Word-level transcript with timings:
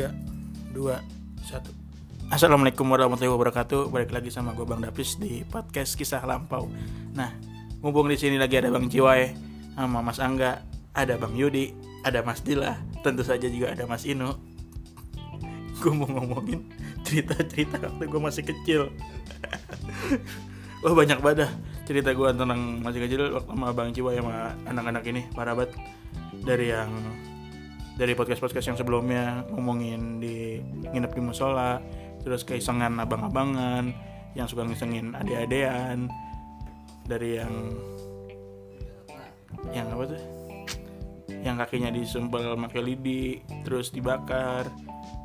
tiga 0.00 0.16
dua 0.72 0.96
satu. 1.44 1.68
Assalamualaikum 2.32 2.88
warahmatullahi 2.88 3.36
wabarakatuh. 3.36 3.92
Balik 3.92 4.16
lagi 4.16 4.32
sama 4.32 4.56
gue 4.56 4.64
Bang 4.64 4.80
Dapis 4.80 5.20
di 5.20 5.44
podcast 5.44 5.92
kisah 5.92 6.24
lampau. 6.24 6.72
Nah, 7.12 7.36
mumpung 7.84 8.08
di 8.08 8.16
sini 8.16 8.40
lagi 8.40 8.56
ada 8.56 8.72
Bang 8.72 8.88
Ciwai 8.88 9.36
Sama 9.76 10.00
Mas 10.00 10.16
Angga 10.16 10.64
Ada 10.96 11.20
Bang 11.20 11.36
Yudi 11.36 11.76
Ada 12.00 12.24
Mas 12.24 12.40
Dila 12.40 12.80
Tentu 13.04 13.28
saja 13.28 13.44
juga 13.44 13.76
ada 13.76 13.84
Mas 13.84 14.08
Inu. 14.08 14.40
Gue 15.84 15.92
mau 15.92 16.08
ngomongin 16.08 16.64
cerita-cerita 17.04 17.76
waktu 17.76 18.04
gue 18.08 18.20
masih 18.24 18.44
kecil. 18.48 18.88
Wah 20.80 20.96
banyak 20.96 21.20
banget 21.20 21.52
cerita 21.84 22.16
gue 22.16 22.28
tentang 22.32 22.80
masih 22.80 23.04
kecil 23.04 23.36
waktu 23.36 23.52
sama 23.52 23.76
Bang 23.76 23.92
Ciwai 23.92 24.16
sama 24.16 24.56
anak-anak 24.64 25.04
ini 25.12 25.28
Parah 25.36 25.52
banget 25.52 25.76
Dari 26.40 26.72
yang 26.72 26.88
dari 28.00 28.16
podcast-podcast 28.16 28.72
yang 28.72 28.78
sebelumnya 28.80 29.44
ngomongin 29.52 30.24
di 30.24 30.56
nginep 30.88 31.12
di 31.12 31.20
musola 31.20 31.76
terus 32.24 32.48
keisengan 32.48 32.96
abang-abangan 32.96 33.92
yang 34.32 34.48
suka 34.48 34.64
ngisengin 34.64 35.12
ade-adean 35.12 36.08
dari 37.04 37.36
yang 37.36 37.52
yang 39.76 39.84
apa 39.92 40.16
tuh? 40.16 40.22
Yang 41.44 41.56
kakinya 41.60 41.90
disempel 41.92 42.56
pakai 42.56 42.80
lidi 42.80 43.44
terus 43.68 43.92
dibakar 43.92 44.72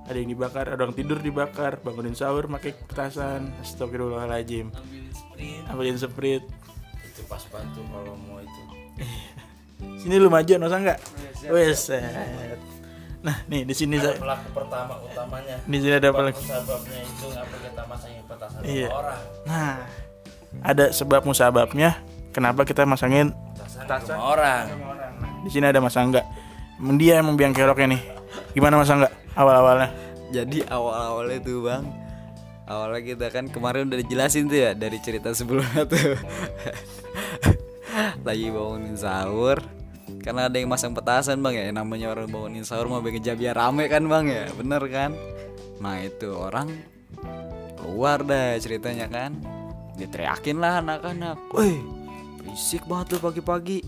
ada 0.06 0.18
yang 0.20 0.36
dibakar 0.36 0.68
ada 0.68 0.84
orang 0.84 1.00
tidur 1.00 1.24
dibakar 1.24 1.80
bangunin 1.80 2.12
sahur 2.12 2.44
pakai 2.52 2.76
petasan 2.76 3.56
astagfirullahaladzim. 3.64 4.68
Ambilin 5.72 5.96
sprite 5.96 6.44
itu 7.08 7.22
pas 7.32 7.42
bantu 7.48 7.80
kalau 7.88 8.20
mau 8.28 8.44
itu 8.44 8.62
sini 10.00 10.16
lu 10.18 10.30
maju 10.30 10.54
nosa 10.58 10.78
nggak? 10.80 11.00
Wes 11.50 11.90
nah 13.26 13.42
nih 13.50 13.66
di 13.66 13.74
sini 13.74 13.98
saya 13.98 14.14
pelaku 14.22 14.54
pertama 14.54 15.02
utamanya. 15.02 15.58
Di 15.66 15.78
sini 15.82 15.94
ada 15.98 16.14
lagi 16.14 16.38
sebabnya 16.46 17.00
itu 17.02 17.26
ngapa 17.34 17.56
kita 17.58 17.82
masangin 17.90 18.22
petasan 18.30 18.60
Iya. 18.62 18.86
sama 18.86 18.98
orang. 19.02 19.22
Nah, 19.50 19.74
ada 20.62 20.86
sebab 20.94 21.22
musababnya 21.26 21.90
kenapa 22.30 22.62
kita 22.70 22.86
masangin 22.86 23.34
petasan 23.82 24.14
sama 24.14 24.24
orang. 24.38 24.66
di 25.42 25.50
sini 25.50 25.66
ada 25.66 25.82
Mas 25.82 25.98
Angga. 25.98 26.22
Dia 27.02 27.18
yang 27.26 27.34
biang 27.34 27.50
keroknya 27.50 27.98
nih. 27.98 28.02
Gimana 28.54 28.78
Mas 28.78 28.94
Angga 28.94 29.10
awal-awalnya? 29.34 29.90
Jadi 30.30 30.62
awal-awalnya 30.70 31.38
tuh 31.42 31.66
bang 31.66 31.86
Awalnya 32.66 33.02
kita 33.06 33.28
kan 33.30 33.46
kemarin 33.46 33.86
udah 33.86 34.02
dijelasin 34.02 34.50
tuh 34.50 34.58
ya 34.58 34.74
Dari 34.74 34.98
cerita 34.98 35.30
sebelumnya 35.38 35.86
tuh. 35.86 36.02
Lagi 38.28 38.50
bangunin 38.50 38.98
sahur 38.98 39.62
Karena 40.22 40.50
ada 40.50 40.58
yang 40.58 40.70
masang 40.70 40.94
petasan 40.94 41.42
bang 41.42 41.54
ya. 41.58 41.66
Namanya 41.74 42.14
orang 42.14 42.30
bangunin 42.30 42.66
sahur 42.66 42.90
mau 42.90 43.02
bikin 43.02 43.22
biar 43.24 43.58
rame 43.58 43.90
kan 43.90 44.06
bang 44.06 44.26
ya. 44.30 44.44
Bener 44.54 44.82
kan? 44.90 45.14
Nah 45.82 46.02
itu 46.02 46.30
orang 46.32 46.70
Keluar 47.76 48.26
dah 48.26 48.58
ceritanya 48.58 49.06
kan. 49.06 49.38
Diteriakin 49.96 50.58
lah 50.58 50.82
anak-anak. 50.82 51.38
Woi 51.54 51.80
berisik 52.56 52.88
banget 52.88 53.18
tuh 53.18 53.20
pagi-pagi. 53.20 53.84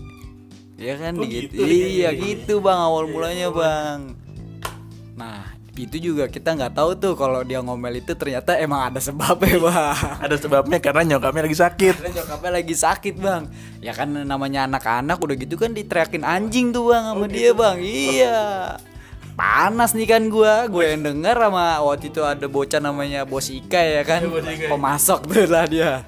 Ya 0.78 0.94
kan? 1.00 1.18
Gitu. 1.24 1.56
Iya 1.56 2.12
gitu 2.12 2.60
bang 2.60 2.78
awal 2.78 3.08
mulanya 3.08 3.48
bang. 3.48 4.12
Nah 4.12 4.27
itu 5.86 6.10
juga 6.10 6.26
kita 6.26 6.58
nggak 6.58 6.74
tahu 6.74 6.90
tuh 6.98 7.14
kalau 7.14 7.46
dia 7.46 7.62
ngomel 7.62 8.02
itu 8.02 8.16
ternyata 8.18 8.58
emang 8.58 8.90
ada 8.90 8.98
sebabnya 8.98 9.54
bang. 9.62 9.94
Ada 10.18 10.36
sebabnya 10.42 10.82
karena 10.82 11.14
nyokapnya 11.14 11.46
lagi 11.46 11.58
sakit. 11.62 11.94
Karena 11.94 12.10
nyokapnya 12.18 12.50
lagi 12.58 12.74
sakit 12.74 13.14
bang. 13.22 13.42
Ya 13.78 13.92
kan 13.94 14.10
namanya 14.10 14.66
anak-anak 14.66 15.22
udah 15.22 15.36
gitu 15.38 15.54
kan 15.54 15.70
diteriakin 15.76 16.26
anjing 16.26 16.74
tuh 16.74 16.90
bang 16.90 17.04
sama 17.14 17.26
dia 17.30 17.50
bang. 17.54 17.76
Iya. 17.78 18.38
Panas 19.38 19.94
nih 19.94 20.10
kan 20.10 20.26
gua, 20.26 20.66
gue 20.66 20.82
yang 20.82 21.06
denger 21.06 21.38
sama 21.38 21.78
waktu 21.86 22.10
itu 22.10 22.26
ada 22.26 22.42
bocah 22.50 22.82
namanya 22.82 23.22
Bos 23.22 23.46
Ika 23.54 23.78
ya 23.78 24.02
kan, 24.02 24.26
pemasok 24.66 25.30
tuh 25.30 25.46
lah 25.46 25.62
dia. 25.70 26.02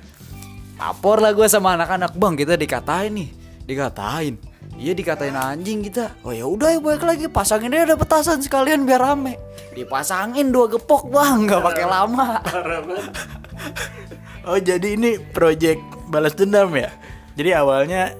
Lapor 0.75 1.22
lah 1.22 1.31
gue 1.31 1.47
sama 1.47 1.78
anak-anak 1.78 2.19
bang 2.19 2.34
kita 2.34 2.58
dikatain 2.58 3.14
nih, 3.14 3.31
dikatain. 3.70 4.34
Iya 4.80 4.96
dikatain 4.96 5.36
anjing 5.36 5.84
kita. 5.84 6.16
Oh 6.24 6.32
ya 6.32 6.48
udah 6.48 6.72
ya 6.72 6.80
baik 6.80 7.04
lagi 7.04 7.28
pasangin 7.28 7.76
aja 7.76 7.92
ada 7.92 7.96
petasan 8.00 8.41
sekalian 8.41 8.88
biar 8.88 9.04
rame. 9.04 9.36
Dipasangin 9.76 10.48
dua 10.48 10.72
gepok 10.72 11.12
bang, 11.12 11.44
nggak 11.44 11.60
pakai 11.60 11.84
lama. 11.84 12.41
Oh, 14.40 14.56
jadi 14.56 14.96
ini 14.96 15.20
project 15.20 15.84
balas 16.08 16.32
dendam 16.32 16.72
ya. 16.72 16.88
Jadi 17.36 17.52
awalnya 17.52 18.16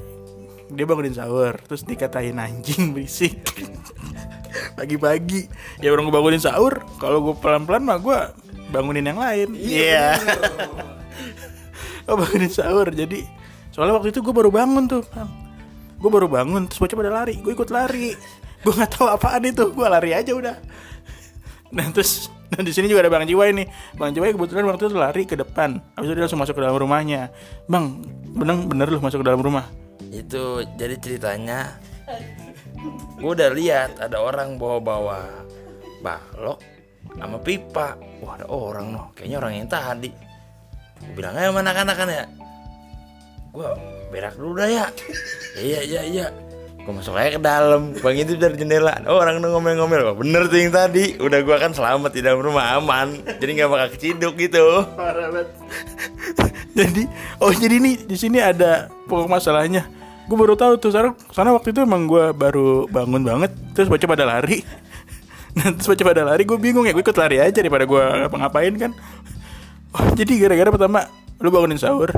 dia 0.69 0.84
bangunin 0.84 1.16
sahur, 1.16 1.56
terus 1.65 1.82
dikatain 1.82 2.37
anjing 2.37 2.91
berisik. 2.94 3.41
Pagi-pagi, 4.76 5.49
ya 5.81 5.91
orang 5.91 6.12
gue 6.12 6.15
bangunin 6.15 6.43
sahur, 6.43 6.84
kalau 7.00 7.25
gue 7.25 7.34
pelan-pelan 7.41 7.82
mah 7.82 7.99
gue 7.99 8.19
bangunin 8.69 9.09
yang 9.09 9.16
lain. 9.16 9.49
Iya. 9.56 10.20
oh 12.09 12.15
bangunin 12.20 12.53
sahur, 12.53 12.93
jadi 12.93 13.25
soalnya 13.72 13.97
waktu 13.97 14.12
itu 14.12 14.20
gue 14.20 14.34
baru 14.37 14.53
bangun 14.53 14.87
tuh, 14.87 15.03
gue 16.00 16.11
baru 16.11 16.27
bangun, 16.33 16.65
terus 16.65 16.81
bocah 16.81 16.97
pada 16.97 17.12
lari, 17.12 17.37
gue 17.44 17.53
ikut 17.53 17.69
lari, 17.69 18.16
gue 18.65 18.72
nggak 18.72 18.91
tahu 18.97 19.06
apaan 19.12 19.44
itu, 19.44 19.69
gue 19.69 19.87
lari 19.87 20.16
aja 20.16 20.33
udah. 20.33 20.56
Nah 21.71 21.87
terus 21.93 22.33
dan 22.50 22.66
di 22.66 22.72
sini 22.75 22.91
juga 22.91 23.06
ada 23.06 23.12
Bang 23.12 23.28
Jiwai 23.28 23.55
nih. 23.55 23.69
Bang 23.94 24.11
Jiwai 24.11 24.34
kebetulan 24.34 24.66
waktu 24.66 24.91
itu 24.91 24.97
lari 24.99 25.22
ke 25.22 25.38
depan. 25.38 25.78
Habis 25.94 26.09
itu 26.11 26.15
dia 26.19 26.25
langsung 26.27 26.41
masuk 26.43 26.59
ke 26.59 26.62
dalam 26.66 26.75
rumahnya. 26.75 27.31
Bang, 27.71 28.03
bener 28.34 28.59
bener 28.66 28.91
lu 28.91 28.99
masuk 28.99 29.22
ke 29.22 29.27
dalam 29.28 29.38
rumah. 29.38 29.69
itu 30.11 30.66
jadi 30.75 30.99
ceritanya 30.99 31.78
gue 33.21 33.31
udah 33.31 33.53
lihat 33.55 34.03
ada 34.03 34.19
orang 34.19 34.59
bawa-bawa 34.59 35.47
balok 36.03 36.59
sama 37.15 37.38
pipa 37.38 37.94
wah 38.19 38.34
ada 38.34 38.47
orang 38.50 38.91
loh 38.91 39.06
kayaknya 39.15 39.38
orang 39.38 39.55
yang 39.62 39.69
tadi 39.71 40.11
gue 41.00 41.15
bilang 41.15 41.38
sama 41.38 41.62
anak-anak 41.62 41.97
kan 41.97 42.09
ya 42.11 42.25
gue 43.50 43.69
berak 44.15 44.34
dulu 44.38 44.59
dah 44.59 44.69
ya. 44.71 44.87
Iya 45.59 45.81
iya 45.83 46.03
iya. 46.06 46.27
Gue 46.81 46.97
masuk 46.97 47.12
aja 47.12 47.37
ke 47.37 47.41
dalam. 47.43 47.93
Bang 48.00 48.16
itu 48.16 48.38
dari 48.38 48.56
jendela. 48.56 48.97
Ada 48.97 49.12
orang 49.12 49.44
ngomel-ngomel. 49.44 50.00
Wah, 50.11 50.16
bener 50.16 50.49
tuh 50.49 50.59
yang 50.59 50.72
tadi. 50.72 51.21
Udah 51.21 51.44
gue 51.44 51.56
kan 51.61 51.77
selamat 51.77 52.11
di 52.16 52.21
dalam 52.25 52.41
rumah 52.41 52.81
aman. 52.81 53.21
Jadi 53.37 53.50
nggak 53.61 53.69
bakal 53.69 53.88
keciduk 53.94 54.34
gitu. 54.41 54.65
Jadi, 56.71 57.03
oh 57.43 57.50
jadi 57.50 57.83
ini 57.83 57.99
di 57.99 58.15
sini 58.15 58.38
ada 58.38 58.87
pokok 59.11 59.27
masalahnya. 59.27 59.91
Gue 60.31 60.38
baru 60.38 60.55
tahu 60.55 60.78
tuh, 60.78 60.94
karena, 60.94 61.12
karena 61.34 61.50
waktu 61.59 61.75
itu 61.75 61.82
emang 61.82 62.06
gue 62.06 62.31
baru 62.31 62.87
bangun 62.87 63.27
banget, 63.27 63.50
terus 63.75 63.91
baca 63.91 64.06
pada 64.06 64.25
lari. 64.25 64.62
Nah, 65.50 65.67
terus 65.75 65.91
baca 65.91 66.15
pada 66.15 66.22
lari, 66.22 66.47
gue 66.47 66.55
bingung 66.62 66.87
ya, 66.87 66.94
gue 66.94 67.03
ikut 67.03 67.19
lari 67.19 67.43
aja 67.43 67.59
daripada 67.59 67.82
gue 67.82 67.99
ngapa-ngapain 67.99 68.71
kan. 68.78 68.94
Oh, 69.99 70.06
jadi 70.15 70.47
gara-gara 70.47 70.71
pertama 70.71 71.11
lu 71.43 71.50
bangunin 71.50 71.75
sahur, 71.75 72.15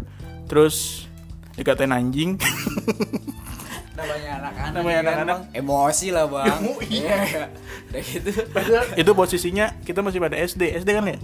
terus 0.53 1.01
dikatain 1.54 1.92
anjing. 1.92 2.36
namanya 3.92 4.30
anak-anak 4.40 4.72
Namanya 4.72 4.98
kan, 4.98 5.04
anak-anak. 5.04 5.38
Emosi 5.52 6.08
lah 6.08 6.24
bang 6.24 6.60
iya 6.88 7.16
kayak 7.92 8.04
gitu 8.08 8.30
itu 8.96 9.10
posisinya 9.12 9.66
kita 9.84 10.00
masih 10.00 10.16
pada 10.16 10.32
SD, 10.34 10.80
SD 10.80 10.88
kan 10.96 11.04
ya? 11.04 11.18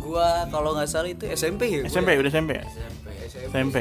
gua 0.00 0.48
kalau 0.48 0.72
nggak 0.72 0.88
salah 0.88 1.10
itu 1.10 1.28
SMP 1.28 1.68
ya 1.68 1.80
SMP 1.84 2.16
ya? 2.16 2.18
udah 2.22 2.30
SMP 2.32 2.50
ya? 2.56 2.64
SMP. 2.64 3.06
SMP 3.28 3.76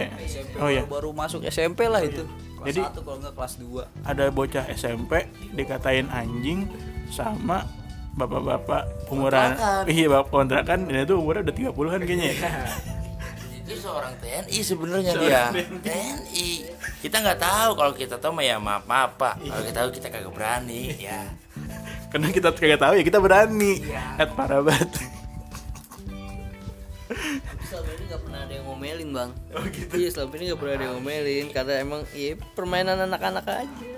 Oh 0.60 0.68
iya. 0.68 0.84
baru, 0.84 1.16
masuk 1.16 1.48
SMP 1.48 1.88
lah 1.88 2.04
itu 2.04 2.28
kelas 2.60 2.68
Jadi- 2.68 2.84
1 2.84 3.00
kalau 3.00 3.18
nggak 3.24 3.34
kelas 3.38 3.54
2 3.64 3.88
ada 4.04 4.24
bocah 4.28 4.66
SMP 4.74 5.12
dikatain 5.56 6.12
anjing 6.12 6.68
sama 7.08 7.64
bapak-bapak 8.16 9.08
umuran 9.08 9.56
iya 9.88 10.12
bapak 10.12 10.32
kontrakan 10.34 10.92
ini 10.92 11.08
tuh 11.08 11.20
umurnya 11.20 11.48
udah 11.48 11.56
30-an 11.56 12.02
kayaknya 12.04 12.28
ya. 12.28 12.36
itu 13.66 13.82
seorang 13.82 14.14
TNI 14.22 14.60
sebenarnya 14.62 15.14
dia. 15.18 15.44
TNI 15.82 16.50
kita 17.02 17.18
nggak 17.18 17.42
tahu 17.42 17.70
kalau 17.74 17.94
kita 17.98 18.16
tahu 18.22 18.38
mah 18.38 18.46
ya 18.46 18.62
maaf 18.62 18.86
maaf 18.86 19.18
pak. 19.18 19.42
Kalau 19.42 19.64
kita 19.66 19.78
tahu 19.82 19.90
kita 19.90 20.08
kagak 20.14 20.34
berani 20.38 20.94
ya. 21.02 21.34
Karena 22.14 22.30
kita 22.30 22.54
kagak 22.54 22.78
tahu 22.78 22.94
ya 23.02 23.04
kita 23.04 23.18
berani. 23.18 23.82
At 24.22 24.38
parah 24.38 24.62
banget. 24.62 24.94
selama 27.66 27.90
ini 27.90 28.04
gak 28.10 28.22
pernah 28.22 28.40
ada 28.46 28.54
yang 28.54 28.66
ngomelin 28.70 29.10
bang. 29.14 29.32
Oh 29.58 29.66
gitu. 29.66 29.94
Iya 29.98 30.10
selama 30.14 30.34
ini 30.38 30.44
gak 30.54 30.60
pernah 30.62 30.74
ada 30.78 30.84
yang 30.86 30.94
ngomelin 31.02 31.48
karena 31.50 31.74
emang 31.82 32.02
iya 32.14 32.32
permainan 32.54 32.98
anak-anak 33.02 33.46
aja. 33.50 33.94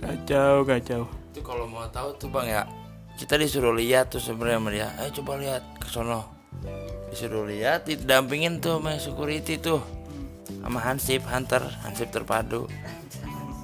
Kacau, 0.00 0.64
kacau. 0.64 1.02
itu 1.30 1.40
kalau 1.44 1.68
mau 1.68 1.88
tahu 1.88 2.16
tuh 2.20 2.28
bang 2.28 2.48
ya. 2.48 2.62
Kita 3.16 3.36
disuruh 3.40 3.72
lihat 3.76 4.12
tuh 4.12 4.20
sebenarnya 4.20 4.60
dia. 4.72 4.88
Ayo 5.00 5.20
coba 5.20 5.40
lihat 5.40 5.64
ke 5.76 5.88
sono 5.88 6.39
disuruh 7.10 7.46
lihat 7.46 7.90
didampingin 7.90 8.62
tuh 8.62 8.78
sama 8.78 8.96
security 8.96 9.58
tuh. 9.58 9.82
Sama 10.62 10.78
Hansip 10.82 11.22
Hunter. 11.26 11.62
Hansip 11.82 12.10
terpadu. 12.14 12.70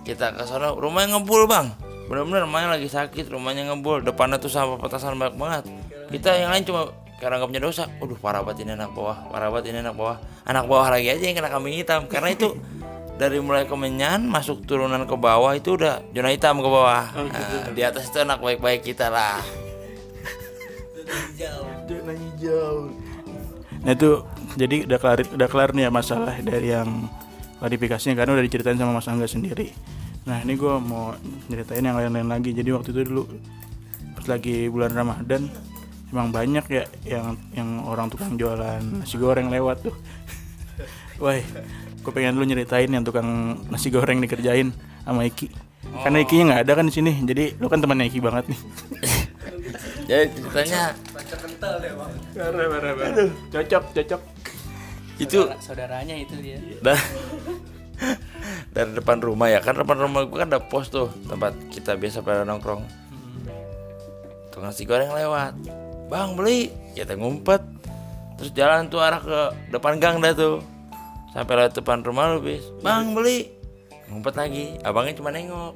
Kita 0.07 0.35
ke 0.35 0.47
sono 0.47 0.79
rumahnya 0.79 1.19
ngebul 1.19 1.51
bang. 1.51 1.71
Bener-bener 2.07 2.47
rumahnya 2.47 2.79
lagi 2.79 2.87
sakit 2.87 3.27
rumahnya 3.27 3.67
ngebul. 3.75 4.07
Depannya 4.07 4.39
tuh 4.39 4.51
sampah 4.51 4.79
petasan 4.79 5.19
banyak 5.19 5.35
banget. 5.35 5.65
Kita 6.07 6.31
yang 6.39 6.55
lain 6.55 6.63
cuma 6.63 6.95
karena 7.19 7.43
nggak 7.43 7.51
punya 7.51 7.63
dosa. 7.63 7.85
Waduh 7.99 8.19
parah 8.23 8.47
banget 8.47 8.67
ini 8.67 8.79
anak 8.79 8.95
bawah 8.95 9.19
parah 9.35 9.51
banget 9.51 9.75
ini 9.75 9.79
anak 9.83 9.97
bawah 9.99 10.17
anak 10.47 10.65
bawah 10.71 10.87
lagi 10.93 11.11
aja 11.11 11.25
yang 11.27 11.35
kena 11.35 11.51
kambing 11.51 11.75
hitam. 11.75 12.07
Karena 12.07 12.31
itu 12.31 12.55
dari 13.17 13.41
mulai 13.41 13.65
kemenyan 13.65 14.29
masuk 14.29 14.69
turunan 14.69 15.03
ke 15.09 15.17
bawah 15.17 15.57
itu 15.57 15.75
udah 15.75 16.05
zona 16.13 16.31
hitam 16.31 16.61
ke 16.63 16.69
bawah. 16.69 17.05
Nah, 17.17 17.73
di 17.73 17.83
atas 17.83 18.13
itu 18.13 18.23
anak 18.23 18.39
baik-baik 18.45 18.87
kita 18.87 19.11
lah. 19.11 19.41
Nah 23.87 23.93
itu 23.95 24.11
jadi 24.57 24.77
udah 24.89 24.99
kelar 24.99 25.19
udah 25.37 25.49
kelar 25.49 25.71
nih 25.77 25.87
ya 25.87 25.91
masalah 25.93 26.35
dari 26.43 26.73
yang 26.73 27.07
klarifikasinya 27.61 28.15
karena 28.17 28.37
udah 28.37 28.45
diceritain 28.45 28.79
sama 28.79 28.97
Mas 28.97 29.09
Angga 29.09 29.29
sendiri. 29.29 29.73
Nah 30.27 30.43
ini 30.43 30.59
gue 30.59 30.75
mau 30.83 31.15
ceritain 31.47 31.85
yang 31.85 31.97
lain-lain 31.97 32.29
lagi. 32.29 32.51
Jadi 32.51 32.71
waktu 32.75 32.91
itu 32.91 33.01
dulu 33.07 33.25
pas 34.17 34.27
lagi 34.27 34.67
bulan 34.67 34.91
Ramadan 34.91 35.47
emang 36.11 36.31
banyak 36.31 36.65
ya 36.71 36.85
yang 37.05 37.37
yang 37.53 37.69
orang 37.85 38.07
tukang 38.09 38.39
jualan 38.39 38.83
nasi 38.83 39.17
goreng 39.19 39.51
lewat 39.51 39.87
tuh. 39.91 39.97
Wah, 41.23 41.41
gue 42.03 42.13
pengen 42.13 42.37
lu 42.37 42.45
nyeritain 42.45 42.91
yang 42.93 43.03
tukang 43.03 43.59
nasi 43.73 43.89
goreng 43.89 44.21
dikerjain 44.21 44.71
sama 45.03 45.25
Iki. 45.25 45.49
Karena 45.87 46.19
Ikinya 46.21 46.45
nggak 46.53 46.63
ada 46.67 46.73
kan 46.77 46.85
di 46.91 46.95
sini, 46.95 47.13
jadi 47.25 47.57
lu 47.57 47.71
kan 47.73 47.81
temannya 47.81 48.11
Iki 48.11 48.21
banget 48.21 48.53
nih. 48.53 48.61
Jadi 50.07 50.39
ceritanya. 50.39 50.95
Aduh, 53.11 53.31
cocok, 53.51 53.85
cocok. 53.95 54.23
itu 55.17 55.49
saudaranya 55.65 56.13
itu 56.13 56.37
dia. 56.45 56.61
Dah 56.85 57.01
dari 58.77 58.93
depan 58.93 59.25
rumah 59.25 59.49
ya 59.49 59.65
kan 59.65 59.73
depan 59.73 59.97
rumah 59.97 60.29
gua 60.29 60.45
kan 60.45 60.53
ada 60.53 60.61
pos 60.61 60.93
tuh 60.93 61.09
tempat 61.25 61.57
kita 61.73 61.97
biasa 61.97 62.21
pada 62.21 62.45
nongkrong. 62.45 62.85
Tukang 64.53 64.69
nasi 64.69 64.85
goreng 64.85 65.09
lewat. 65.17 65.57
Bang 66.13 66.37
beli. 66.37 66.69
Kita 66.93 67.17
ngumpet. 67.17 67.65
Terus 68.37 68.53
jalan 68.53 68.93
tuh 68.93 69.01
arah 69.01 69.21
ke 69.25 69.41
depan 69.73 69.97
gang 69.97 70.21
dah 70.21 70.37
tuh. 70.37 70.61
Sampai 71.33 71.57
lewat 71.57 71.73
depan 71.73 72.05
rumah 72.05 72.37
lu 72.37 72.45
bis. 72.45 72.69
Bang 72.85 73.17
beli. 73.17 73.49
Ngumpet 74.13 74.37
lagi. 74.37 74.77
Abangnya 74.85 75.17
cuma 75.17 75.33
nengok. 75.33 75.73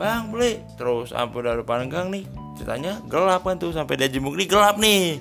Bang 0.00 0.32
beli. 0.32 0.64
Terus 0.80 1.12
sampai 1.12 1.44
udah 1.44 1.60
depan 1.60 1.92
gang 1.92 2.08
nih 2.08 2.24
ceritanya 2.54 3.02
gelap 3.10 3.42
kan 3.42 3.58
tuh 3.58 3.74
sampai 3.74 3.98
dia 3.98 4.08
jemuk 4.08 4.38
nih 4.38 4.46
gelap 4.46 4.76
nih. 4.78 5.18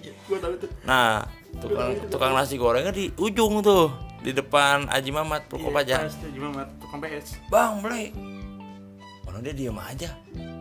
Nah 0.86 1.26
tukang 1.62 1.94
tukang 2.10 2.32
nasi 2.34 2.58
gorengnya 2.58 2.94
di 2.94 3.10
ujung 3.18 3.62
tuh 3.62 3.90
di 4.24 4.32
depan 4.32 4.88
Aji 4.88 5.12
Mamat 5.12 5.52
Purko 5.52 5.68
Pajak 5.70 6.08
Gimana, 6.32 6.64
tukang 6.80 7.04
PS. 7.04 7.38
bang 7.52 7.74
beli. 7.84 8.06
Orang 9.28 9.42
dia 9.44 9.52
diem 9.52 9.76
aja. 9.76 10.14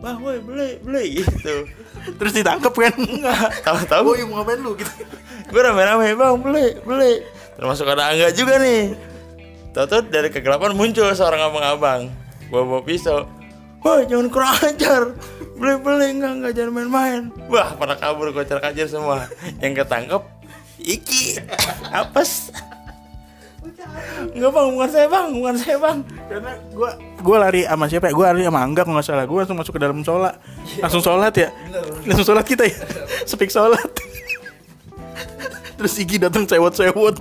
Bang 0.03 0.19
woi 0.19 0.41
beli 0.43 0.81
beli 0.83 1.23
gitu. 1.23 1.63
Terus 2.19 2.33
ditangkap 2.35 2.73
kan? 2.75 2.93
nggak 2.97 3.63
tahu-tahu 3.63 4.13
iya 4.19 4.25
mau 4.27 4.43
ngapain 4.43 4.59
lu 4.59 4.75
gitu. 4.75 4.91
gue 5.53 5.61
rame-rame 5.61 6.11
bang 6.17 6.35
beli 6.41 6.67
beli. 6.83 7.13
Termasuk 7.55 7.87
ada 7.87 8.11
angga 8.11 8.33
juga 8.35 8.59
nih. 8.59 8.97
Tahu-tahu 9.71 10.01
dari 10.11 10.29
kegelapan 10.33 10.73
muncul 10.75 11.07
seorang 11.13 11.41
abang-abang. 11.49 12.11
Bawa 12.51 12.63
bawa 12.67 12.81
pisau. 12.83 13.25
Wah 13.83 13.99
jangan 14.07 14.27
kurang 14.31 14.55
ajar 14.63 15.01
beli 15.53 15.75
beli 15.81 16.07
enggak 16.19 16.33
enggak 16.39 16.51
jangan 16.57 16.71
main-main 16.73 17.21
wah 17.49 17.69
pada 17.77 17.95
kabur 17.97 18.33
kocar 18.33 18.59
kacir 18.59 18.89
semua 18.89 19.29
yang 19.61 19.73
ketangkep 19.77 20.23
iki 20.81 21.37
apes 21.93 22.51
Enggak 24.33 24.51
bang, 24.55 24.67
bukan 24.75 24.89
saya 24.91 25.07
bang, 25.07 25.27
bukan 25.35 25.55
saya 25.59 25.77
bang 25.79 25.97
Karena 26.27 26.51
gua 26.71 26.89
gua 27.19 27.37
lari 27.47 27.61
sama 27.63 27.85
siapa 27.87 28.11
ya? 28.11 28.13
Gua 28.15 28.25
lari 28.31 28.43
sama 28.43 28.59
Angga 28.63 28.81
kalau 28.83 28.95
nggak 28.95 29.07
salah. 29.07 29.25
Gua 29.27 29.39
langsung 29.43 29.59
masuk 29.59 29.73
ke 29.75 29.81
dalam 29.83 29.99
sholat. 30.03 30.35
Langsung 30.79 31.03
sholat 31.03 31.33
ya. 31.35 31.49
Langsung 32.07 32.27
sholat 32.31 32.45
kita 32.47 32.63
ya. 32.67 32.75
Sepik 33.23 33.51
sholat. 33.51 33.83
Terus 35.79 35.93
Iki 35.99 36.15
datang 36.27 36.47
cewot-cewot. 36.47 37.15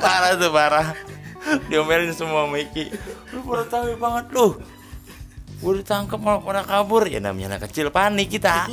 Parah 0.00 0.32
tuh, 0.36 0.48
parah 0.52 0.96
Diomelin 1.68 2.12
semua 2.12 2.44
sama 2.44 2.56
Iki 2.60 2.92
Lu 3.32 3.40
pada 3.44 3.64
tahu 3.68 3.96
banget 3.96 4.24
lu 4.36 4.46
Gue 5.58 5.82
ditangkap 5.82 6.18
malah 6.22 6.38
pada 6.38 6.62
kabur. 6.62 7.06
Ya 7.10 7.18
namanya 7.18 7.56
anak 7.56 7.70
kecil 7.70 7.90
panik 7.90 8.30
kita. 8.30 8.70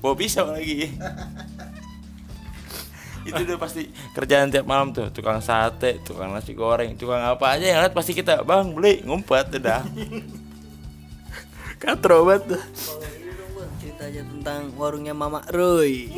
Bawa 0.00 0.14
pisau 0.16 0.48
lagi. 0.48 0.94
Itu 3.28 3.44
udah 3.44 3.58
pasti 3.60 3.92
kerjaan 4.16 4.48
tiap 4.48 4.64
malam 4.64 4.88
tuh. 4.96 5.12
Tukang 5.12 5.44
sate 5.44 6.00
tukang 6.00 6.32
nasi 6.32 6.56
goreng 6.56 6.96
tukang 6.96 7.20
apa 7.20 7.60
aja 7.60 7.76
yang 7.76 7.80
lihat 7.84 7.92
pasti 7.92 8.16
kita 8.16 8.40
bang 8.40 8.72
beli. 8.72 9.04
Ngumpet 9.04 9.60
udah 9.60 9.84
Katro 11.78 12.26
banget. 12.26 12.58
kalau 12.58 13.06
ini 13.06 13.30
dong 13.38 13.52
bang 13.54 13.70
cerita 13.78 14.02
aja 14.08 14.22
tentang 14.26 14.60
warungnya 14.74 15.14
Mama 15.14 15.44
Roy. 15.52 16.10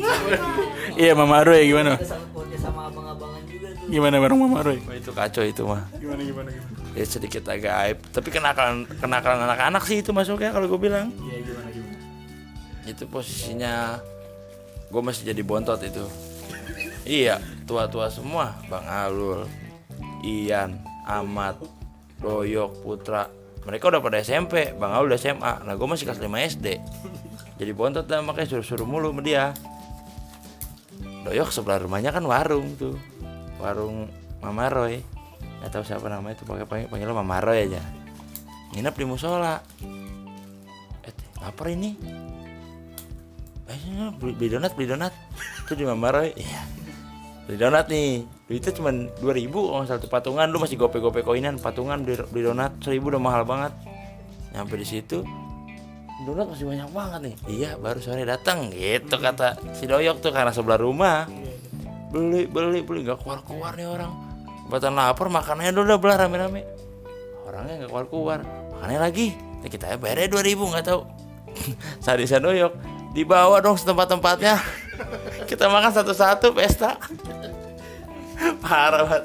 Iya 0.97 1.13
Mama 1.13 1.45
Roy 1.45 1.69
gimana? 1.69 1.99
ada 1.99 2.07
sama 2.07 2.25
keluarga 2.33 2.57
sama 2.57 2.81
abang-abangan 2.89 3.41
juga 3.45 3.67
tuh. 3.77 3.87
Gimana 3.91 4.15
bareng 4.17 4.39
Mama 4.41 4.59
Roy? 4.65 4.79
Wah, 4.81 4.95
itu 4.97 5.11
kacau 5.13 5.43
itu 5.45 5.61
mah. 5.67 5.85
Gimana 5.99 6.21
gimana 6.25 6.49
gimana? 6.49 6.80
Ya 6.95 7.05
sedikit 7.07 7.47
agak 7.47 7.73
aib. 7.87 7.97
Tapi 8.11 8.29
kenakalan 8.31 8.87
kenakalan 8.99 9.47
anak-anak 9.47 9.83
sih 9.87 10.03
itu 10.03 10.11
masuknya 10.11 10.51
kalau 10.51 10.67
gue 10.67 10.79
bilang. 10.79 11.11
Iya 11.27 11.39
gimana 11.45 11.69
gimana? 11.71 11.99
itu 12.81 13.05
posisinya 13.05 14.01
gue 14.89 15.01
masih 15.01 15.31
jadi 15.31 15.41
bontot 15.45 15.79
itu. 15.85 16.05
Iya 17.07 17.39
tua-tua 17.65 18.11
semua. 18.11 18.57
Bang 18.67 18.85
Alul 18.85 19.47
Ian 20.25 20.81
Ahmad 21.07 21.61
Doyok 22.19 22.83
Putra. 22.83 23.29
Mereka 23.61 23.93
udah 23.93 24.01
pada 24.01 24.17
SMP 24.25 24.73
bang 24.73 24.91
Alul 24.91 25.13
udah 25.13 25.19
SMA 25.21 25.53
nah 25.69 25.77
gue 25.77 25.85
masih 25.85 26.09
kelas 26.09 26.17
5 26.17 26.57
SD 26.57 26.67
jadi 27.61 27.77
bontot 27.77 28.09
dah 28.09 28.25
makanya 28.25 28.57
suruh-suruh 28.57 28.89
mulu 28.89 29.13
sama 29.13 29.21
dia. 29.21 29.53
Doyok 31.21 31.53
sebelah 31.53 31.77
rumahnya 31.85 32.09
kan 32.09 32.25
warung 32.25 32.73
tuh. 32.73 32.97
Warung 33.61 34.09
Mama 34.41 34.65
Roy 34.73 35.05
nggak 35.61 35.77
tahu 35.77 35.83
siapa 35.85 36.09
namanya 36.09 36.41
itu 36.41 36.43
pakai 36.49 36.65
panggil 36.65 36.89
panggilnya 36.89 37.13
Mama 37.13 37.37
Roy 37.37 37.69
aja. 37.69 37.81
Nginep 38.73 38.95
di 38.97 39.05
musola. 39.05 39.61
Eh 41.05 41.13
lapar 41.37 41.69
ini. 41.69 41.93
Eh 43.69 43.77
sini, 43.77 44.09
beli, 44.17 44.33
beli 44.33 44.49
donat 44.57 44.73
beli 44.73 44.89
donat. 44.89 45.13
Itu 45.61 45.77
di 45.77 45.85
Mama 45.85 46.09
Roy 46.09 46.33
iya. 46.33 46.65
Beli 47.45 47.61
donat 47.61 47.93
nih. 47.93 48.25
Duitnya 48.49 48.73
cuma 48.73 48.89
2000 48.89 49.21
kalau 49.21 49.77
nggak 49.85 49.87
salah 49.93 50.01
tuh 50.01 50.09
patungan. 50.09 50.49
Lu 50.49 50.57
masih 50.57 50.81
gope-gope 50.81 51.21
koinan 51.21 51.61
patungan 51.61 52.01
beli, 52.01 52.17
beli 52.33 52.41
donat. 52.49 52.81
1000 52.81 52.97
udah 52.97 53.21
mahal 53.21 53.45
banget. 53.45 53.77
Nyampe 54.57 54.81
di 54.81 54.87
situ 54.89 55.21
donat 56.25 56.49
masih 56.49 56.65
banyak 56.69 56.89
banget 56.89 57.19
nih. 57.21 57.35
Iya 57.49 57.71
baru 57.77 57.97
sore 58.01 58.25
datang 58.25 58.69
gitu 58.73 59.17
kata 59.17 59.57
si 59.77 59.85
doyok 59.85 60.25
tuh 60.25 60.33
karena 60.33 60.49
sebelah 60.49 60.81
rumah. 60.81 61.29
Beli 62.09 62.49
beli 62.49 62.81
beli. 62.81 63.05
Nggak 63.05 63.21
keluar 63.21 63.45
keluar 63.45 63.73
nih 63.77 63.85
orang 63.85 64.30
batan 64.69 64.93
lapar 64.93 65.27
makanannya 65.31 65.71
dulu 65.73 65.85
udah 65.93 65.99
belah 65.99 66.17
rame 66.21 66.35
rame 66.37 66.61
orangnya 67.47 67.83
nggak 67.83 67.89
keluar 67.91 68.05
keluar 68.07 68.39
makannya 68.81 68.99
lagi? 69.01 69.27
Nah, 69.61 69.69
kita 69.69 69.93
bayarnya 70.01 70.27
2000 70.33 70.71
nggak 70.73 70.85
tahu. 70.89 71.01
Sadisa 72.03 72.41
doyok 72.41 72.73
dibawa 73.13 73.59
dong 73.59 73.75
setempat 73.75 74.07
tempatnya 74.07 74.55
kita 75.49 75.69
makan 75.69 75.91
satu 75.93 76.13
satu 76.15 76.47
pesta. 76.55 76.97
Parah 78.63 79.05
banget. 79.05 79.23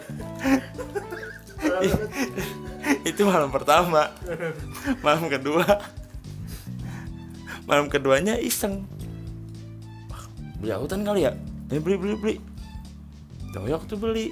Itu 3.08 3.24
malam 3.24 3.48
pertama. 3.48 4.12
Malam 5.00 5.32
kedua. 5.32 5.64
Malam 7.64 7.88
keduanya 7.88 8.36
iseng. 8.36 8.84
Beli 10.60 10.72
autan 10.76 11.00
kali 11.00 11.24
ya? 11.24 11.32
Beli 11.72 11.96
beli 11.96 12.14
beli. 12.20 12.34
Doyok 13.56 13.88
tuh 13.88 13.96
beli 13.96 14.28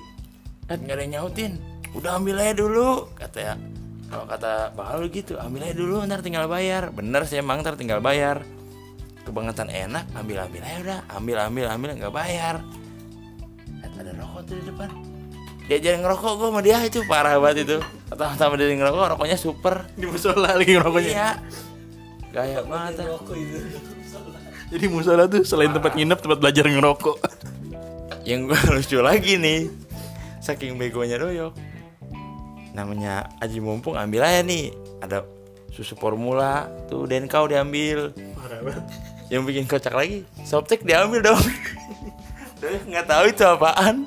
kan 0.74 0.82
nggak 0.82 0.96
ada 0.98 1.02
yang 1.06 1.12
nyautin. 1.22 1.52
Udah 1.94 2.18
ambil 2.18 2.42
aja 2.42 2.54
dulu 2.58 3.06
kata 3.14 3.38
ya. 3.38 3.54
Kalau 4.10 4.26
kata 4.26 4.74
bakal 4.74 5.06
lu 5.06 5.08
gitu 5.14 5.38
ambil 5.38 5.70
aja 5.70 5.74
dulu 5.78 6.02
ntar 6.02 6.20
tinggal 6.26 6.50
bayar. 6.50 6.90
Bener 6.90 7.22
sih 7.30 7.38
emang 7.38 7.62
ntar 7.62 7.78
tinggal 7.78 8.02
bayar. 8.02 8.42
Kebangetan 9.22 9.70
enak 9.70 10.10
ambil 10.18 10.42
ambil 10.42 10.62
aja 10.66 10.78
udah. 10.82 11.00
Ambil 11.14 11.36
ambil 11.38 11.64
ambil 11.70 11.88
nggak 11.94 12.10
bayar. 12.10 12.58
Lihat, 13.78 13.94
ada 14.02 14.10
rokok 14.18 14.42
tuh 14.50 14.54
di 14.58 14.64
depan. 14.66 14.90
Dia 15.64 15.78
jadi 15.80 15.96
ngerokok 16.02 16.32
gue 16.36 16.48
sama 16.52 16.60
dia 16.60 16.78
itu 16.82 16.98
parah 17.06 17.38
banget 17.38 17.64
itu. 17.64 17.76
Pertama-tama 18.10 18.54
dia 18.58 18.74
ngerokok 18.74 19.06
rokoknya 19.16 19.38
super. 19.38 19.86
Di 19.94 20.04
musola 20.10 20.58
lagi 20.58 20.74
ngerokoknya. 20.74 21.12
iya. 21.14 21.30
Gaya 22.34 22.60
banget. 22.66 23.06
Jadi 24.74 24.84
musola 24.90 25.30
tuh 25.30 25.46
selain 25.46 25.70
tempat 25.70 25.94
nginep 25.94 26.18
tempat 26.18 26.38
belajar 26.42 26.66
ngerokok. 26.66 27.16
yang 28.24 28.48
gue 28.48 28.56
lucu 28.74 28.98
lagi 29.04 29.36
nih 29.36 29.83
saking 30.44 30.76
begonya 30.76 31.16
doyok. 31.16 31.56
Namanya 32.76 33.32
Aji 33.40 33.64
Mumpung 33.64 33.96
ambil 33.96 34.28
aja 34.28 34.44
nih. 34.44 34.76
Ada 35.00 35.24
susu 35.72 35.96
formula 35.96 36.68
tuh 36.92 37.08
dan 37.08 37.24
kau 37.24 37.48
diambil. 37.48 38.12
Yang 39.32 39.42
bikin 39.48 39.64
kocak 39.64 39.96
lagi 39.96 40.28
softtek 40.44 40.84
diambil 40.84 41.24
dong. 41.24 41.40
Doyok 42.60 42.84
nggak 42.84 43.06
tahu 43.08 43.24
itu 43.32 43.42
apaan. 43.48 44.04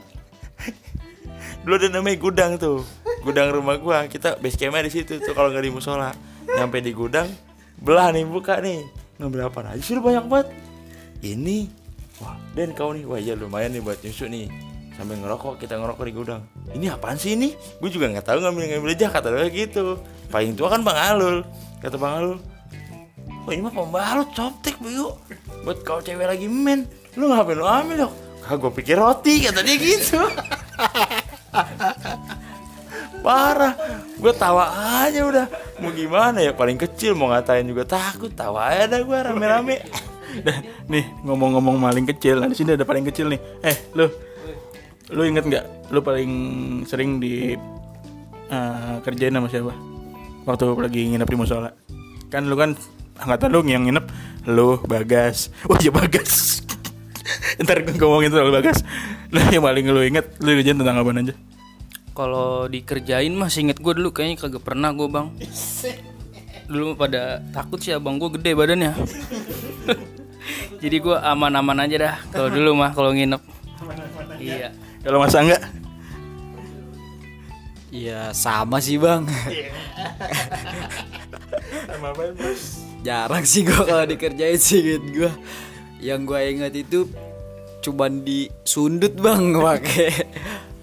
Dulu 1.65 1.73
ada 1.73 1.87
namanya 1.89 2.17
gudang 2.21 2.51
tuh 2.61 2.85
gudang 3.25 3.49
rumah 3.49 3.81
gua. 3.81 4.05
Kita 4.05 4.37
base 4.37 4.55
campnya 4.61 4.85
di 4.85 4.93
situ 4.93 5.17
tuh 5.17 5.33
kalau 5.33 5.49
nggak 5.49 5.65
di 5.65 5.73
musola. 5.73 6.13
Nyampe 6.45 6.85
di 6.85 6.93
gudang 6.93 7.27
belah 7.81 8.13
nih 8.13 8.29
buka 8.29 8.61
nih. 8.61 8.85
Ngambil 9.17 9.49
apa 9.49 9.73
aja 9.73 9.81
sih 9.81 9.97
banyak 9.97 10.29
banget. 10.29 10.53
Ini 11.25 11.65
wah 12.21 12.37
dan 12.53 12.77
kau 12.77 12.93
nih. 12.93 13.03
Wah 13.09 13.17
ya 13.17 13.33
lumayan 13.33 13.73
nih 13.73 13.81
buat 13.81 13.97
nyusu 14.05 14.29
nih 14.29 14.66
sambil 14.97 15.21
ngerokok 15.21 15.61
kita 15.61 15.77
ngerokok 15.77 16.03
di 16.09 16.13
gudang. 16.13 16.41
Ini 16.73 16.97
apaan 16.97 17.21
sih 17.21 17.37
ini? 17.37 17.53
Gue 17.77 17.93
juga 17.93 18.09
nggak 18.09 18.25
tahu 18.25 18.41
ngambil 18.41 18.75
ngambil 18.75 18.91
aja 18.97 19.07
kata 19.13 19.29
dia 19.29 19.47
gitu. 19.53 20.01
Paling 20.33 20.57
tua 20.57 20.73
kan 20.73 20.81
bang 20.81 20.97
Alul. 20.97 21.45
Kata 21.77 21.95
bang 21.95 22.13
Alul 22.17 22.37
oh 23.47 23.55
ini 23.55 23.63
mah 23.63 23.71
pembalut 23.71 24.27
coptek 24.35 24.75
bu 24.83 25.15
buat 25.63 25.79
kau 25.87 26.03
cewek 26.03 26.27
lagi 26.27 26.51
men. 26.51 26.83
Lu 27.15 27.31
ngapain 27.31 27.55
lu 27.55 27.63
ambil 27.63 27.95
dong 28.07 28.13
kagak 28.43 28.59
gue 28.63 28.71
pikir 28.79 28.95
roti 28.99 29.43
kata 29.47 29.59
dia 29.63 29.75
gitu. 29.75 30.19
Parah. 33.25 33.75
Gue 34.15 34.31
tawa 34.31 34.71
aja 35.03 35.19
udah. 35.27 35.47
Mau 35.83 35.91
gimana 35.91 36.39
ya? 36.39 36.55
Paling 36.55 36.79
kecil 36.79 37.11
mau 37.11 37.27
ngatain 37.27 37.67
juga. 37.67 37.83
Takut 37.83 38.31
tawa 38.31 38.71
aja 38.71 38.87
dah 38.87 39.03
gue 39.03 39.17
rame-rame. 39.19 39.83
Nih 40.91 41.03
ngomong-ngomong 41.27 41.75
maling 41.75 42.07
kecil, 42.07 42.39
nah 42.39 42.47
di 42.47 42.55
sini 42.55 42.79
ada 42.79 42.87
paling 42.87 43.03
kecil 43.03 43.27
nih. 43.27 43.41
Eh, 43.63 43.75
lu, 43.99 44.07
lu 45.11 45.23
inget 45.23 45.45
nggak? 45.47 45.65
Lu 45.91 46.03
paling 46.03 46.31
sering 46.83 47.23
di 47.23 47.55
eh, 48.51 48.95
kerjain 49.03 49.35
sama 49.35 49.47
siapa? 49.47 49.73
Waktu 50.47 50.63
lagi 50.79 51.01
nginep 51.11 51.27
di 51.27 51.37
musola. 51.37 51.71
Kan 52.27 52.47
lu 52.51 52.55
kan 52.59 52.75
angkatan 53.19 53.51
lu 53.51 53.63
yang 53.67 53.87
nginep, 53.87 54.05
lu 54.51 54.79
Bagas. 54.83 55.51
Oh 55.67 55.75
iya 55.79 55.91
Bagas. 55.91 56.63
Ntar 57.63 57.83
gue 57.83 57.95
ngomongin 57.95 58.31
soal 58.31 58.51
Bagas. 58.51 58.83
Nah 59.31 59.47
yang 59.51 59.63
paling 59.63 59.87
lu 59.87 60.03
inget, 60.03 60.27
lu 60.43 60.55
kerjain 60.55 60.79
tentang 60.79 60.99
apa 60.99 61.11
aja? 61.11 61.35
Kalau 62.17 62.65
dikerjain 62.65 63.29
mah 63.35 63.51
inget 63.51 63.77
gue 63.77 63.93
dulu 63.93 64.09
kayaknya 64.09 64.41
kagak 64.41 64.63
pernah 64.65 64.89
gue 64.91 65.05
bang. 65.05 65.27
Dulu 66.67 66.99
pada 66.99 67.39
takut 67.55 67.79
sih 67.79 67.95
abang 67.95 68.19
gue 68.19 68.27
gede 68.35 68.51
badannya. 68.51 68.91
Jadi 70.83 70.97
gue 70.99 71.15
aman-aman 71.15 71.87
aja 71.87 71.95
dah 71.95 72.15
kalau 72.27 72.51
dulu 72.51 72.75
mah 72.75 72.91
kalau 72.91 73.15
nginep. 73.15 73.39
Iya. 74.35 74.75
Kalau 75.03 75.19
masa 75.21 75.43
enggak? 75.43 75.63
Iya 77.87 78.35
sama 78.35 78.77
sih 78.83 78.99
bang. 78.99 79.23
Sama 81.87 82.07
apa? 82.13 82.23
Jarang 83.05 83.45
sih 83.47 83.63
gue 83.63 83.81
kalau 83.87 84.03
dikerjain 84.03 84.59
sih 84.59 84.83
inget 84.83 85.05
gue 85.15 85.31
Yang 86.03 86.21
gue 86.27 86.39
inget 86.43 86.73
itu 86.75 86.99
Cuman 87.79 88.25
disundut 88.27 89.15
bang 89.15 89.55
pakai 89.55 90.11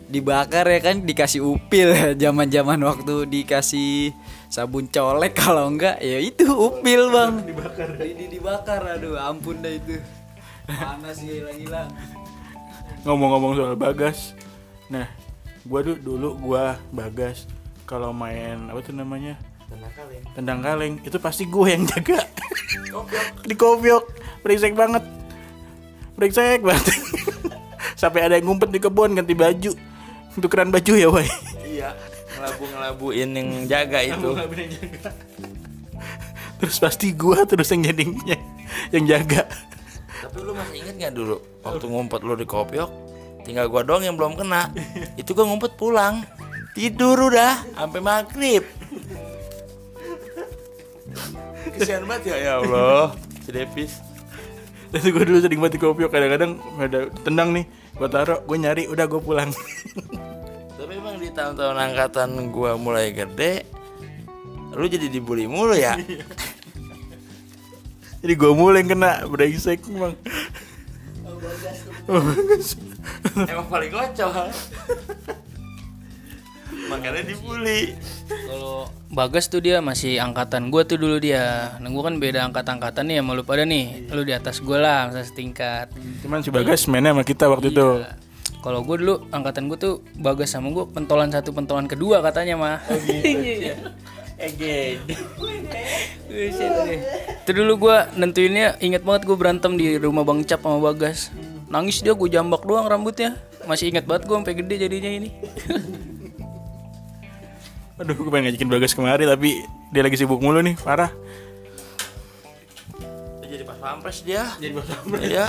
Dibakar 0.05 0.69
ya 0.71 0.79
kan 0.79 1.03
dikasih 1.03 1.43
upil. 1.43 1.91
Zaman 2.15 2.47
zaman 2.47 2.79
waktu 2.87 3.27
dikasih 3.27 4.15
sabun 4.47 4.87
colek 4.87 5.35
kalau 5.35 5.67
enggak 5.67 5.99
ya 5.99 6.23
itu 6.23 6.47
upil 6.47 7.11
bang. 7.11 7.43
Dibakar 7.43 7.99
di, 7.99 8.31
dibakar 8.31 8.83
aduh 8.95 9.19
ampun 9.19 9.59
dah 9.59 9.75
itu. 9.75 9.99
Panas 10.71 11.19
gila-gila 11.19 11.91
ngomong-ngomong 13.05 13.53
soal 13.57 13.77
bagas 13.77 14.33
nah 14.89 15.09
gua 15.65 15.81
dulu 15.81 15.99
dulu 16.01 16.29
gua 16.41 16.77
bagas 16.93 17.49
kalau 17.85 18.17
main 18.17 18.73
apa 18.73 18.81
tuh 18.81 18.97
namanya? 18.97 19.37
Tendang 20.33 20.65
kaleng 20.65 21.01
itu 21.05 21.17
pasti 21.21 21.45
gue 21.45 21.69
yang 21.69 21.85
jaga. 21.85 22.25
Di 23.49 23.55
kopiok 23.57 24.05
berisik 24.41 24.73
banget. 24.73 25.05
Berisik 26.17 26.65
banget. 26.65 26.97
Sampai 28.01 28.25
ada 28.25 28.41
yang 28.41 28.49
ngumpet 28.49 28.73
di 28.73 28.81
kebun 28.81 29.17
ganti 29.17 29.37
baju. 29.37 29.73
Tukeran 30.35 30.75
baju 30.75 30.93
ya 30.99 31.07
woi 31.07 31.31
iya 31.63 31.95
ngelabu 32.35 32.65
ngelabuin 32.67 33.31
yang 33.39 33.49
jaga. 33.71 34.03
Itu 34.03 34.35
terus 36.59 36.77
pasti 36.83 37.15
gua 37.15 37.47
terus 37.47 37.71
yang 37.71 37.87
jadinya 37.87 38.35
yang 38.91 39.05
jaga 39.07 39.47
tapi 40.35 40.51
lu 40.51 40.53
masih 40.59 40.83
inget 40.83 40.95
nggak 40.99 41.15
dulu? 41.15 41.39
Waktu 41.63 41.87
ngumpet 41.87 42.21
lu 42.27 42.35
di 42.35 42.43
kopiok 42.43 42.91
tinggal 43.47 43.71
gua 43.71 43.87
doang 43.87 44.03
yang 44.03 44.19
belum 44.19 44.35
kena. 44.35 44.67
Itu 45.21 45.31
gua 45.31 45.47
ngumpet 45.47 45.79
pulang. 45.79 46.27
Tidur 46.75 47.31
udah 47.31 47.63
sampai 47.79 48.03
maghrib. 48.03 48.67
Kesian 51.79 52.03
banget 52.11 52.35
ya 52.35 52.37
ya 52.43 52.53
Allah. 52.67 53.15
Si 53.45 53.53
Devis 53.53 54.01
Jadi 54.89 55.13
gue 55.13 55.21
dulu 55.21 55.37
sering 55.37 55.61
di 55.69 55.77
kopiok 55.77 56.09
kadang-kadang 56.09 56.57
ada 56.81 57.13
tendang 57.29 57.53
nih 57.53 57.69
gue 57.93 58.09
taruh 58.09 58.41
gue 58.41 58.57
nyari 58.57 58.89
udah 58.89 59.05
gue 59.05 59.21
pulang. 59.21 59.53
Tapi 60.81 60.93
emang 60.97 61.21
di 61.21 61.29
tahun-tahun 61.29 61.77
angkatan 61.77 62.49
gua 62.49 62.81
mulai 62.81 63.13
gede 63.13 63.69
lu 64.75 64.91
jadi 64.91 65.07
dibully 65.07 65.47
mulu 65.47 65.79
ya 65.79 65.95
jadi 68.25 68.33
gue 68.41 68.53
mulai 68.57 68.81
yang 68.81 68.97
kena 68.97 69.29
brengsek 69.29 69.85
emang 69.93 70.17
Oh, 72.05 72.21
emang 73.49 73.69
paling 73.73 73.89
kocok 73.89 74.33
makanya 76.89 77.25
dibully 77.25 77.97
Kalau 78.29 78.89
Bagas 79.09 79.49
tuh 79.49 79.61
dia 79.65 79.79
masih 79.79 80.19
angkatan 80.19 80.75
gue 80.75 80.83
tuh 80.83 80.99
dulu 80.99 81.23
dia. 81.23 81.79
Nah 81.79 81.87
gue 81.87 82.03
kan 82.03 82.19
beda 82.19 82.51
angkat-angkatan 82.51 83.07
nih 83.07 83.23
sama 83.23 83.39
lu 83.39 83.47
pada 83.47 83.63
nih. 83.63 84.11
Lu 84.11 84.27
di 84.27 84.35
atas 84.35 84.59
gue 84.59 84.75
lah, 84.75 85.07
masa 85.07 85.23
setingkat. 85.23 85.95
cuman 86.27 86.43
si 86.43 86.51
bagas 86.51 86.91
mainnya 86.91 87.15
sama 87.15 87.23
kita 87.23 87.47
waktu 87.47 87.71
itu 87.71 88.03
Iya. 88.03 88.19
Kalau 88.59 88.83
gue 88.83 88.97
dulu 88.99 89.15
angkatan 89.31 89.71
gue 89.71 89.79
tuh 89.79 89.95
Bagas 90.19 90.51
sama 90.51 90.75
gue 90.75 90.83
pentolan 90.91 91.31
satu 91.31 91.55
pentolan 91.55 91.87
kedua 91.87 92.27
katanya 92.27 92.59
mah. 92.59 92.77
Buset 96.29 96.73
deh. 96.85 96.99
Itu 97.47 97.51
dulu 97.55 97.73
gue 97.89 97.97
nentuinnya 98.19 98.75
inget 98.83 99.07
banget 99.07 99.29
gue 99.29 99.37
berantem 99.39 99.79
di 99.79 100.01
rumah 100.01 100.27
Bang 100.27 100.43
Cap 100.43 100.67
sama 100.67 100.83
Bagas. 100.83 101.31
Nangis 101.71 102.03
dia 102.03 102.13
gue 102.15 102.29
jambak 102.29 102.67
doang 102.67 102.91
rambutnya. 102.91 103.39
Masih 103.65 103.95
inget 103.95 104.05
banget 104.05 104.27
gue 104.27 104.35
sampai 104.35 104.55
gede 104.59 104.75
jadinya 104.83 105.11
ini. 105.11 105.31
aduh 107.95 108.11
gue 108.11 108.27
pengen 108.27 108.51
ngajakin 108.51 108.71
bagas 108.75 108.91
kemari 108.91 109.23
tapi 109.23 109.63
dia 109.95 110.03
lagi 110.03 110.19
sibuk 110.19 110.43
mulu 110.43 110.59
nih 110.59 110.75
parah 110.83 111.15
jadi 113.47 113.63
pas 113.63 113.79
pampres 113.79 114.27
dia 114.27 114.51
jadi 114.59 114.75
pas 114.75 114.83
pampres 114.83 115.31
ya 115.31 115.47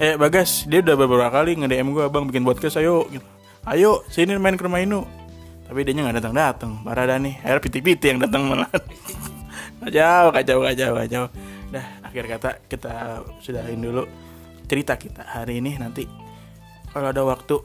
eh 0.00 0.16
bagas 0.16 0.64
dia 0.64 0.80
udah 0.80 0.96
beberapa 0.96 1.28
kali 1.28 1.60
nge 1.60 1.68
DM 1.68 1.92
gue 1.92 2.08
bang 2.08 2.24
bikin 2.32 2.40
podcast 2.40 2.80
ayo 2.80 3.04
gitu. 3.12 3.26
ayo 3.68 4.00
sini 4.08 4.40
main 4.40 4.56
ke 4.56 4.64
rumah 4.64 4.80
Inu 4.80 5.04
tapi 5.68 5.84
dia 5.84 5.92
nggak 5.92 6.16
datang 6.18 6.34
datang 6.34 6.72
parah 6.80 7.04
dah 7.04 7.20
nih. 7.20 7.36
Akhirnya 7.44 7.62
piti-piti 7.62 8.06
yang 8.08 8.20
datang 8.24 8.48
malah. 8.48 8.70
Kacau 9.78 10.34
kacau 10.34 10.58
kacau 10.64 10.90
kacau 10.98 11.24
dah 11.68 11.86
akhir 12.02 12.24
kata 12.26 12.50
kita 12.66 13.22
sudahin 13.38 13.78
dulu 13.78 14.02
cerita 14.66 14.98
kita 14.98 15.22
hari 15.22 15.62
ini. 15.62 15.78
Nanti 15.78 16.02
kalau 16.90 17.14
ada 17.14 17.22
waktu 17.22 17.62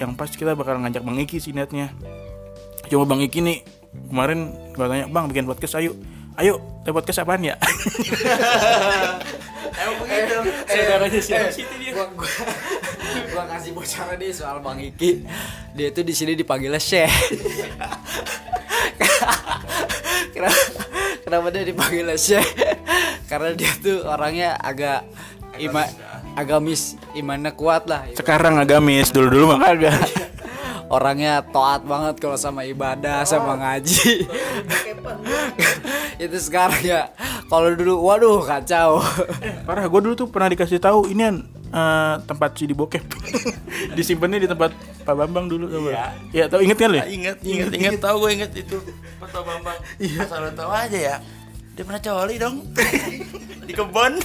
yang 0.00 0.18
pas 0.18 0.28
kita 0.28 0.52
bakal 0.58 0.80
ngajak 0.82 1.02
bang 1.04 1.18
Iki 1.24 1.36
sih 1.38 1.52
netnya 1.54 1.92
cuma 2.88 3.04
bang 3.08 3.20
Iki 3.24 3.38
nih 3.40 3.58
kemarin 4.10 4.52
gue 4.74 4.86
tanya 4.86 5.06
bang 5.08 5.24
bikin 5.30 5.46
podcast 5.46 5.78
ayo 5.78 5.96
ayo 6.42 6.58
ada 6.82 6.90
podcast 6.90 7.22
apaan 7.22 7.42
ya 7.46 7.54
saudaranya 10.68 11.20
siapa 11.20 11.48
sih 11.50 11.64
dia? 11.78 11.92
Gua, 11.94 12.06
gua, 12.14 12.26
gua 13.32 13.44
kasih 13.54 13.70
bocoran 13.74 14.16
nih 14.18 14.30
soal 14.34 14.58
Bang 14.60 14.80
Iki. 14.80 15.10
Dia 15.74 15.88
tuh 15.90 16.04
di 16.06 16.14
sini 16.14 16.32
dipanggilnya 16.38 16.80
Syekh. 16.80 17.10
kenapa, 20.34 20.80
kenapa 21.22 21.46
dia 21.54 21.62
dipanggilnya 21.66 22.18
Syekh? 22.18 22.48
Karena 23.30 23.50
dia 23.54 23.72
tuh 23.78 24.04
orangnya 24.06 24.58
agak 24.58 25.06
ima, 25.58 25.86
agamis, 26.34 26.98
imannya 27.14 27.54
kuat 27.54 27.86
lah. 27.86 28.10
sekarang 28.14 28.58
agamis 28.58 29.14
dulu 29.14 29.30
dulu 29.30 29.44
mah 29.54 29.70
kagak 29.70 29.94
Orangnya 30.92 31.40
taat 31.48 31.82
banget 31.88 32.20
kalau 32.20 32.36
sama 32.38 32.62
ibadah, 32.68 33.24
sama 33.26 33.56
ngaji. 33.56 34.28
Itu 36.24 36.38
sekarang 36.40 36.80
ya. 36.80 37.12
Kalau 37.46 37.68
dulu, 37.76 38.00
waduh 38.00 38.40
kacau. 38.42 39.04
Parah, 39.68 39.84
gue 39.84 40.00
dulu 40.00 40.14
tuh 40.16 40.28
pernah 40.32 40.48
dikasih 40.48 40.80
tahu 40.80 41.12
ini 41.12 41.28
eh, 41.74 42.14
tempat 42.24 42.50
CD 42.56 42.72
bokep. 42.72 43.04
Disimpannya 43.98 44.40
di 44.44 44.48
tempat 44.48 44.72
Pak 45.04 45.14
Bambang 45.14 45.46
dulu. 45.52 45.68
Iya. 45.68 46.16
Iya, 46.32 46.44
tau 46.48 46.64
inget 46.64 46.80
kan 46.80 46.88
lu? 46.88 46.98
ya? 46.98 47.06
inget 47.06 47.36
inget 47.44 47.70
inget 47.76 48.00
tahu 48.00 48.24
gue 48.24 48.30
inget 48.40 48.50
itu 48.56 48.76
foto 49.20 49.40
bambang 49.44 49.78
asal 50.00 50.44
lo 50.44 50.50
tahu 50.52 50.70
aja 50.72 50.98
ya 50.98 51.16
dia 51.74 51.82
pernah 51.82 52.02
coli 52.02 52.34
dong 52.38 52.56
di 53.68 53.72
kebun 53.74 54.22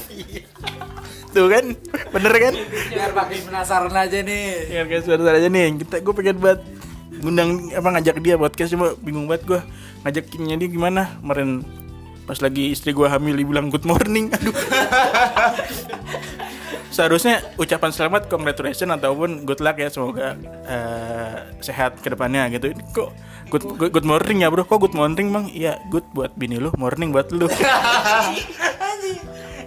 Tuh 1.30 1.46
kan, 1.46 1.62
bener 2.10 2.34
kan? 2.42 2.54
Biar 2.90 3.14
makin 3.14 3.40
penasaran 3.46 3.94
aja 3.94 4.18
nih. 4.26 4.74
Ingat 4.74 4.86
kan 4.90 5.02
suara 5.06 5.38
aja 5.38 5.46
nih. 5.46 5.78
Kita 5.78 6.02
gue 6.02 6.14
pengen 6.18 6.42
banget 6.42 6.66
ngundang 7.22 7.70
apa 7.70 7.88
ngajak 7.94 8.18
dia 8.26 8.34
podcast 8.34 8.74
cuma 8.74 8.98
bingung 9.06 9.30
banget 9.30 9.46
gue 9.46 9.60
ngajakinnya 10.08 10.56
dia 10.58 10.70
gimana 10.74 11.22
kemarin 11.22 11.62
pas 12.30 12.38
lagi 12.46 12.70
istri 12.70 12.94
gue 12.94 13.10
hamil 13.10 13.34
dibilang 13.34 13.74
good 13.74 13.90
morning. 13.90 14.30
Aduh. 14.38 14.54
Seharusnya 16.94 17.42
ucapan 17.58 17.90
selamat 17.90 18.30
congratulations 18.30 18.94
ataupun 18.94 19.50
good 19.50 19.58
luck 19.66 19.82
ya 19.82 19.90
semoga 19.90 20.38
eh, 20.70 21.34
sehat 21.66 21.98
ke 22.06 22.14
depannya 22.14 22.46
gitu. 22.54 22.70
Ini 22.70 22.82
kok 22.94 23.18
good, 23.50 23.66
good 23.82 23.92
good 23.98 24.06
morning 24.06 24.46
ya 24.46 24.54
bro? 24.54 24.62
Kok 24.62 24.78
good 24.78 24.94
morning 24.94 25.34
bang 25.34 25.50
iya 25.50 25.82
good 25.90 26.06
buat 26.14 26.38
bini 26.38 26.62
lu 26.62 26.70
morning 26.78 27.10
buat 27.10 27.34
lu. 27.34 27.50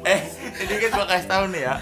Eh 0.03 0.19
ini 0.59 0.75
kan 0.83 0.91
gua 0.99 1.07
kasih 1.07 1.29
tahu 1.31 1.45
nih 1.55 1.63
ya. 1.63 1.75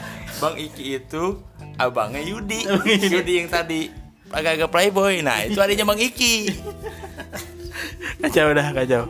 Bang 0.44 0.56
Iki 0.60 0.84
itu 1.00 1.40
abangnya 1.80 2.20
Yudi. 2.20 2.68
Yudi. 3.16 3.32
Yang 3.40 3.48
tadi 3.48 3.80
agak-agak 4.28 4.68
playboy. 4.68 5.24
Nah 5.24 5.40
itu 5.44 5.56
adanya 5.56 5.88
Bang 5.88 5.96
Iki. 5.96 6.52
Kacau 8.20 8.52
dah 8.52 8.68
kacau 8.76 9.08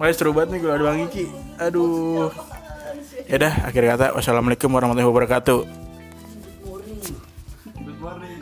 Wah 0.00 0.08
seru 0.16 0.32
banget 0.32 0.56
nih 0.56 0.64
gue 0.64 0.72
ada 0.72 0.80
Bang 0.80 1.04
Iki. 1.12 1.24
Aduh. 1.60 2.32
Ya 3.28 3.36
dah 3.36 3.68
akhir 3.68 3.84
kata. 3.84 4.16
Wassalamualaikum 4.16 4.72
warahmatullahi 4.72 5.12
wabarakatuh. 5.12 5.60
Good 7.84 8.00
morning 8.00 8.40